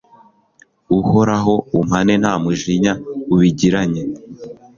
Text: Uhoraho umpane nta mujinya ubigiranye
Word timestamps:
Uhoraho 0.99 1.53
umpane 1.77 2.13
nta 2.21 2.33
mujinya 2.43 2.93
ubigiranye 3.33 4.01